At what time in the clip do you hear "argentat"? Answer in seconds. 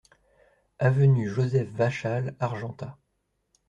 2.39-2.97